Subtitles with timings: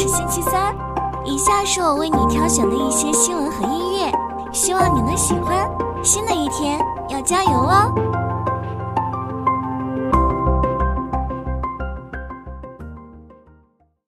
[0.00, 0.74] 是星期三。
[1.26, 4.10] 以下是我为你挑选的一些新闻和音乐，
[4.50, 5.70] 希望你能喜欢。
[6.02, 6.80] 新的一天
[7.10, 7.92] 要加油哦！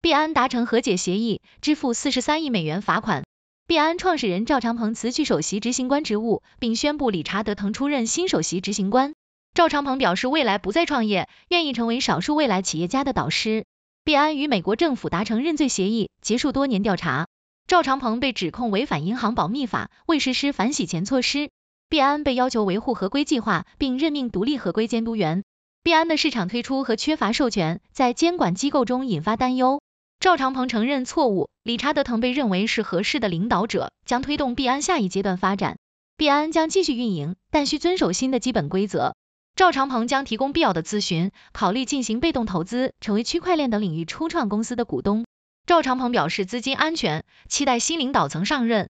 [0.00, 3.24] 币安达成和解协议，支付四十三亿美元罚款。
[3.66, 9.12] 币安创始人赵长鹏辞去首席执行官职务，并宣布理查德腾出任新首席执行官。
[9.52, 13.66] 赵长鹏表示，未来不再创业，愿意成为少数未来企业家的导师。
[14.04, 17.26] 币安与美国政府达成认罪协议，结束多年调查。
[17.66, 21.48] 赵长鹏被指控违反银行保密法，未实施反洗钱措施。
[21.88, 25.42] 币安被要求维护合规计划，并任命独立合规监督员。
[25.82, 29.80] 币安的市场推出和缺乏授权，在监管机构中引发担忧。
[30.20, 35.78] 赵长鹏承认错误，理查德滕被认为是合适的领导者，将推动币安下一阶段发展。
[36.18, 39.16] 币安将继续运营，但需遵守新的基本规则。
[39.56, 45.24] 赵长鹏将提供必要的咨询，考虑进行被动投资，成为区块链等领域初创公司的股东。
[45.64, 48.90] 赵长鹏表示资金安全，期待新领导层上任。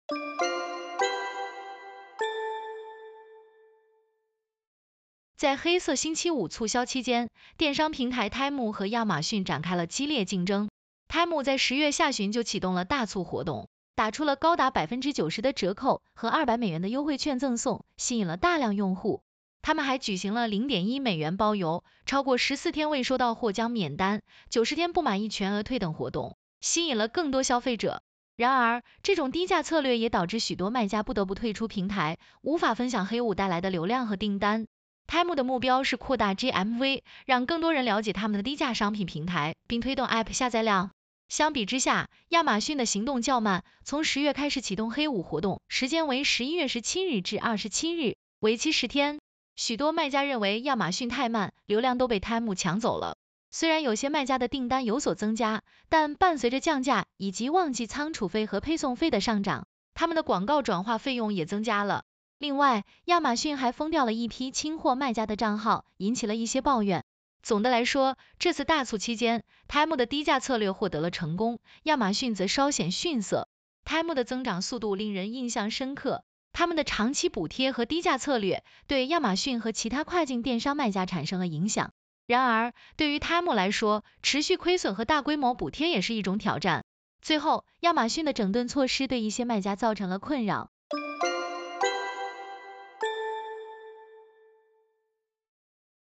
[5.37, 7.29] 在黑色星期五促销期间，
[7.59, 10.71] 电商平台 Temu 和亚马逊展开了激烈竞争。
[11.07, 19.21] Temu 在十月下旬就启动了大促活动，打出了高达百分之九十的折扣和二百美元的优惠券赠送，吸引了大量用户。
[19.67, 28.01] 他们还举行了零点一美元包邮，超过十四天未收到货将免单，九十天不满意全额退等活动，吸引了更多消费者。
[28.37, 34.69] 然而，这种低价策略也导致许多卖家不得不退出平台，无法分享黑五带来的流量和订单。
[35.09, 40.93] Time 的目标是扩大 GMV，让更多人了解他们的低价商品平台，并推动 App 下载量。
[41.29, 49.19] 相比之下，亚马逊的行动较慢，从十月开始启动黑五活动，时间为十一月十七日至二十七日，为期十天。
[49.57, 53.17] 许多卖家认为亚马逊太慢，流量都被 Temu 抢走了。
[53.51, 62.05] 虽然有些卖家的订单有所增加，但伴随着降价以及旺季仓储费和配送费的上涨，他们的广告转化费用也增加了。
[62.39, 67.05] 另外，亚马逊还封掉了一批清货卖家的账号，引起了一些抱怨。
[67.43, 73.49] 总的来说，这次大促期间，Temu 的低价策略获得了成功，亚马逊则稍显逊色。
[73.87, 76.25] Temu 的增长速度令人印象深刻。
[76.57, 81.93] 他们的长期补贴和低价策略对亚马逊和其他跨境电商卖家产生了影响。
[82.27, 86.87] 然而，对于 Time 来说，持续亏损和大规模补贴也是一种挑战。
[87.21, 90.71] 最后，亚马逊的整顿措施对一些卖家造成了困扰。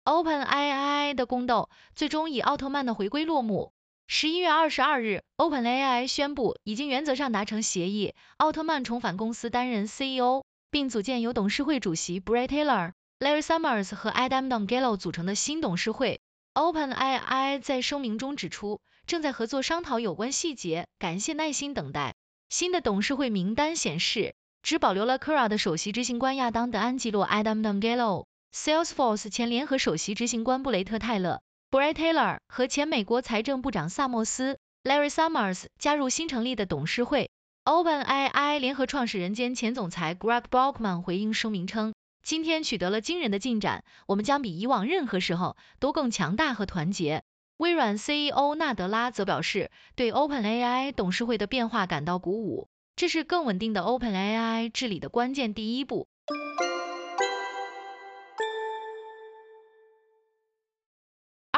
[0.04, 3.72] OpenAI 的宫斗最终以奥特曼的回归落幕。
[4.08, 16.20] 十一月二十二日，OpenAI 宣布已经原则上达成协议，奥特曼重返公司担任 CEO，并组建由董事会主席 Brett Taylor、Larry Summers 和 Adam D'Angelo 组成的新董事会。
[16.54, 22.14] OpenAI 在声明中指出，正在合作商讨有关细节，感谢耐心等待。
[22.48, 31.42] 新的董事会名单显示，只保留了 c u r a 的首席执行官亚当·德安吉洛 Adam D'Angelo、Salesforce 前联合首席执行官布雷特·泰勒。
[31.76, 37.28] Bret Taylor 和前美国财政部长萨默斯 Larry Summers 加入新成立的董事会。
[37.66, 41.92] OpenAI 联合创始人兼前总裁 Greg Brockman 回应声明称，
[42.22, 47.22] 今天取得了惊人的进展，我们将比以往任何时候都更强大和团结。
[47.58, 56.08] 微软 CEO 纳德拉则表示，对 OpenAI 董事会的变化感到鼓舞，这是更稳定的 OpenAI 治理的关键第一步。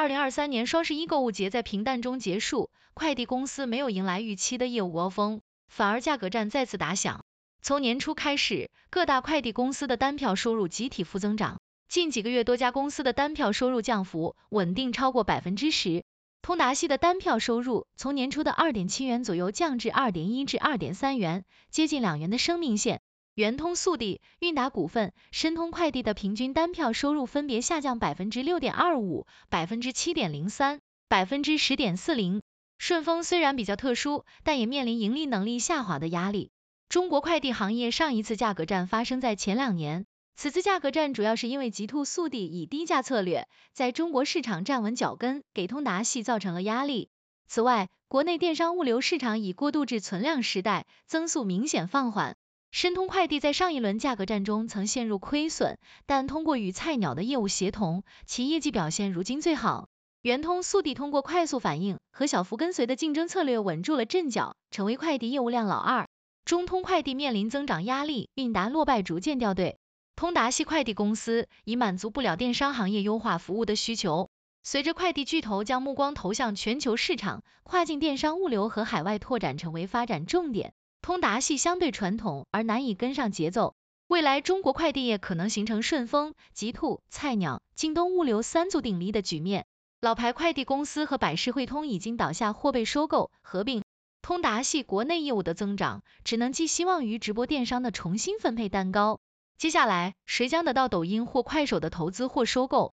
[0.08, 7.26] 二零二三年双十一购物节在平淡中结束，快递公司没有迎来预期的业务高峰，反而价格战再次打响。
[7.60, 11.60] 从年初开始，各大快递公司的单票收入集体负增长，
[11.91, 16.02] 近几个月多家公司的单票收入降幅稳定超过百分之十。
[16.41, 23.02] 通达系的单票收入从年初的二点七元左右降至二点一至二点三元，接近两元的生命线。
[23.38, 32.43] 圆通速递、韵达股份、申通快递的平均单票收入分别下降百分之六点二五、百分之七点零三、百分之十点四零。
[32.78, 36.51] 顺丰虽然比较特殊，但也面临盈利能力下滑的压力。
[36.89, 40.04] 中国快递行业上一次价格战发生在前两年，
[40.34, 47.09] 此次价格战主要是因为极兔速递以低价策略在中国市场站稳脚跟，给通达系造成了压力。
[47.47, 52.36] 此外，国内电商物流市场已过渡至存量时代，增速明显放缓。
[52.70, 59.88] 申通快递在上一轮价格战中曾陷入亏损，但通过与菜鸟的业务协同，其业绩表现如今最好。
[60.22, 66.06] 圆通速递通过快速反应和小幅跟随的竞争策略稳住了阵脚，成为快递业务量老二。
[66.44, 69.78] 中通快递面临增长压力，韵达落败逐渐掉队。
[70.14, 74.28] 通达系快递公司已满足不了电商行业优化服务的需求。
[74.62, 80.72] 随着快递巨头将目光投向全球市场，跨境电商物流和海外拓展成为发展重点。
[81.00, 83.74] 通达系相对传统而难以跟上节奏，
[84.06, 89.66] 未来中国快递业可能形成顺丰、极兔、菜鸟、京东物流三足鼎立的局面。
[90.00, 93.83] 老牌快递公司和百世汇通已经倒下或被收购合并，
[94.22, 99.18] 通达系国内业务的增长只能寄希望于直播电商的重新分配蛋糕。
[99.56, 102.92] 接下来，谁将得到抖音或快手的投资或收购？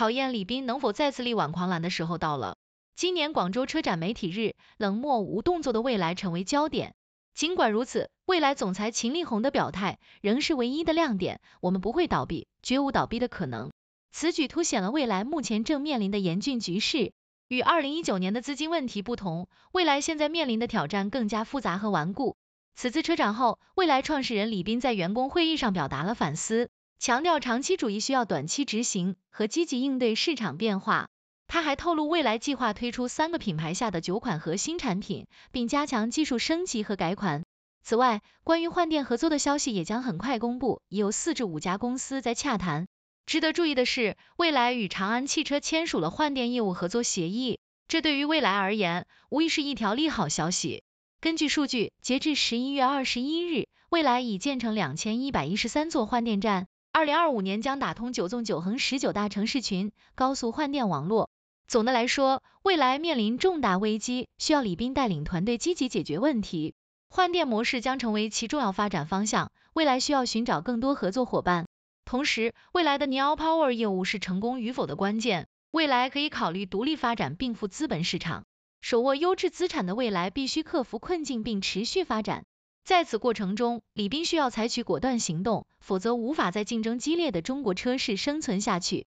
[0.00, 2.56] 考验李斌能否再次力挽狂澜的时候到了。
[2.96, 6.94] 今年广州车展媒体日，冷漠无动作的蔚来成为焦点。
[7.34, 11.42] 尽管如此，蔚来总裁秦力红的表态仍是唯一的亮点。
[11.60, 13.72] 我们不会倒闭，绝无倒闭的可能。
[14.10, 17.12] 此举凸显了蔚来目前正面临的严峻局势。
[17.48, 22.38] 与二零一九年的资金问题不同，蔚来现在面临的挑战更加复杂和顽固。
[22.74, 26.70] 此次车展后，蔚来创始人李斌在员工会议上表达了反思。
[27.00, 31.08] 强调长期主义需要短期执行和积极应对市场变化。
[31.46, 37.42] 他还透露，未来计划推出三个品牌下的九款核心产品，并加强技术升级和改款。
[37.82, 42.86] 此外，关于换电合作的消息也将很快公布，已有四至五家公司在洽谈。
[43.24, 50.82] 值得注意的是，未来与长安汽车签署了换电业务合作协议，这对于未来而言，无疑是一条利好消息。
[51.22, 56.66] 根据数据，截至十一月二十一日，未来已建成两千一百一十三座换电站。
[56.92, 61.30] 二零二五年将打通九纵九横十九大城市群高速换电网络。
[61.68, 66.74] 总的来说，未来面临重大危机，需要李斌带领团队积极解决问题。
[67.08, 71.66] 换电模式将成为其重要发展方向，未来需要寻找更多合作伙伴。
[72.04, 75.46] 同时，未来的 Neo Power 业务是成功与否的关键。
[75.70, 78.42] 未来可以考虑独立发展并赴资本市场。
[78.80, 82.44] 手握优质资产的未来必须克服困境并持续发展。
[82.84, 89.06] 在此过程中，李斌需要采取果断行动，否则无法在竞争激烈的中国车市生存下去。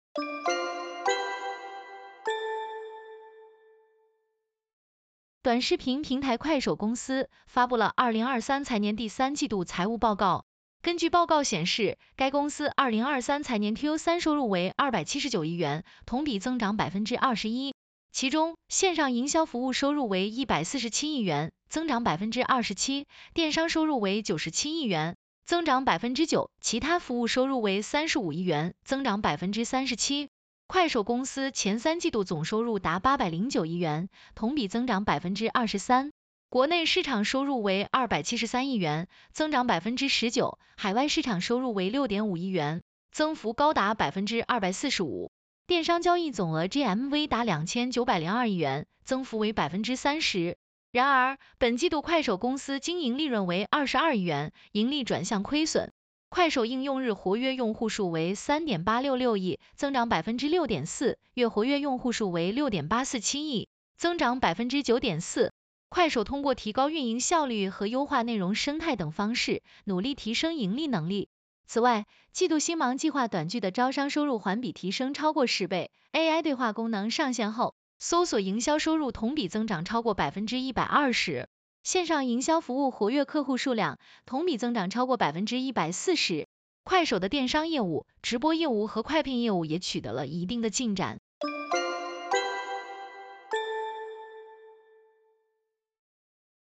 [5.43, 10.44] 短视频平台快手公司发布了二零二三财年第三季度财务报告。
[10.82, 17.75] 根据报告显示，该公司二零二三财年 Q 三收入为二百七十九亿元，同比增长百分之二十一。
[18.10, 30.28] 其中，线上营销服务收入为一百四十七亿元，增长百分之二十七；电商收入为九十七亿元，增长百分之九；其他服务收入为三十五亿元，增长百分之三十七。
[30.66, 36.11] 快手公司前三季度总收入达八百零九亿元，同比增长百分之二十三。
[36.50, 42.82] 国内市场收入为二百七十三亿元，增长百分之十九；海外市场收入为六点五亿元，
[43.12, 45.31] 增幅高达百分之二百四十五。
[45.69, 50.56] 电商交易总额 GMV 达两千九百零二亿元，增幅为百分之三十。
[50.93, 55.93] 然而，本季度快手公司经营利润为二十二亿元，盈利转向亏损。
[56.31, 63.69] 快手应用日活跃用户数为三点八六六亿，增长百分之六点四；月活跃用户数为六点八四七亿，
[63.99, 65.53] 增长百分之九点四。
[65.91, 71.29] 快手通过提高运营效率和优化内容生态等方式，努力提升盈利能力。
[71.69, 81.47] 此外，季度星芒计划短剧的招商收入环比提升超过十倍，AI 对话功能上线后，搜索营销收入同比增长超过百分之一百二十，
[81.82, 86.49] 线上营销服务活跃客户数量同比增长超过百分之一百四十。
[86.85, 91.21] 快手的电商业务、直播业务和快聘业务也取得了一定的进展。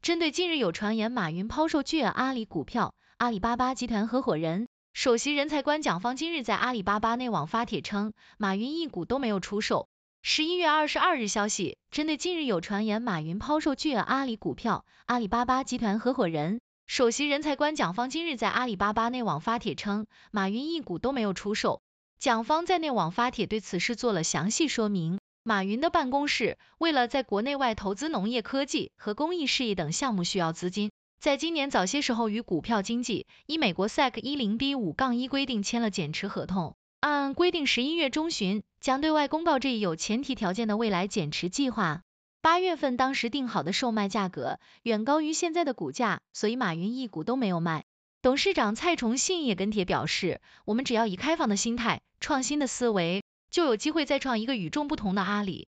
[0.03, 4.67] 针对近日有传言马云抛售巨额阿里股票，阿里巴巴集团合伙人。
[4.93, 9.87] 首席人才官蒋方今日在阿里巴巴内网发帖称，马云一股都没有出售。
[10.21, 21.81] 十一月二十二日消息，针对近日有传言马云抛售巨额阿里股票，阿里巴巴集团合伙人、首席人才官蒋方今日在阿里巴巴内网发帖称，马云一股都没有出售。
[22.19, 25.19] 蒋方在内网发帖对此事做了详细说明。
[25.41, 30.91] 马云的办公室为了在国内外投资农业科技和公益事业等项目需要资金。
[31.21, 42.01] 在今年早些时候，与股票经纪以美国 SEC 一零 B 五杠一规定签了减持合同，按规定十一月中旬将对外公告这一有前提条件的未来减持计划。
[42.41, 47.83] 八月份当时定好的售卖价格远高于现在的股价，所以马云一股都没有卖。
[48.23, 55.67] 董事长蔡崇信也跟帖表示，我们只要以开放的心态、创新的思维，就有机会再创一个与众不同的阿里。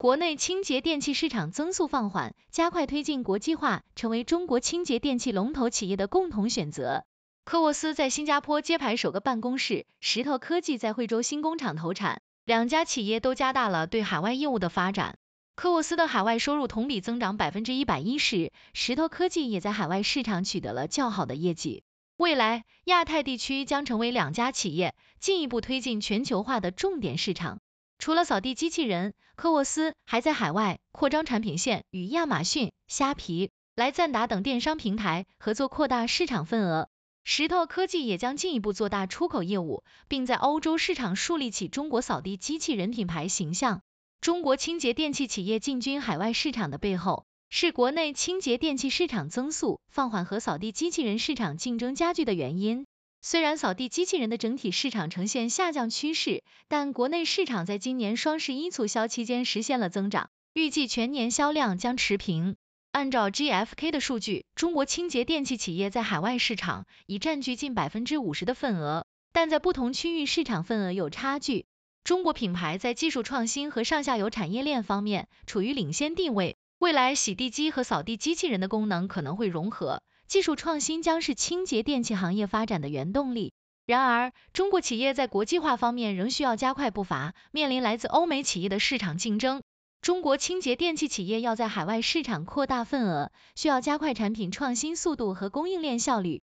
[0.00, 7.04] 国内清洁电器市场增速放缓，加快推进国际化，成为中国清洁电器龙头企业的共同选择。
[7.44, 15.18] 科沃斯在新加坡揭牌首个办公室，石头科技在惠州新工厂投产，两家企业都加大了对海外业务的发展。
[15.54, 21.82] 科沃斯的海外收入同比增长百分之一百一十，石头科技也在海外市场取得了较好的业绩。
[22.16, 27.60] 未来，亚太地区将成为两家企业进一步推进全球化的重点市场。
[28.00, 36.88] 除了扫地机器人，科沃斯还在海外扩张产品线，与亚马逊、虾皮、来赞达等电商平台合作，扩大市场份额。
[37.24, 43.82] 石头科技也将进一步做大出口业务，并在欧洲市场树立起中国扫地机器人品牌形象。
[44.22, 52.86] 中国清洁电器企业进军海外市场的背后，是国内清洁电器市场增速放缓和扫地机器人市场竞争加剧的原因。
[53.22, 62.56] 虽然扫地机器人的整体市场呈现下降趋势，但国内市场在今年双十一促销期间实现了增长，预计全年销量将持平。
[62.92, 71.66] 按照 GfK 的数据，中国清洁电器企业在海外市场已占据近百分之五十的份额，但在不同区域市场份额有差距。
[72.02, 80.02] 中国品牌在技术创新和上下游产业链方面处于领先地位，未来洗地机和扫地机器人的功能可能会融合。
[80.30, 83.52] 技术创新将是清洁电器行业发展的原动力。
[83.84, 89.60] 然而，中国企业在国际化方面仍需要加快步伐，面临来自欧美企业的市场竞争。
[90.00, 96.42] 中国清洁电器企业要在海外市场扩大份额，需要加快产品创新速度和供应链效率。